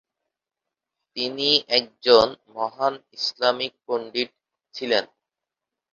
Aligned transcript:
তিনি 1.17 1.49
একজন 1.79 2.27
মহান 2.55 2.93
ইসলামিক 3.17 3.73
পণ্ডিত 3.85 4.29
ছিলেন। 4.75 5.05